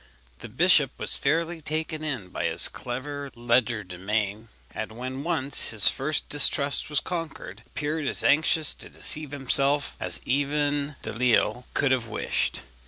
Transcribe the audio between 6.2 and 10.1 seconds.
distrust was conquered, appeared as anxious to deceive himself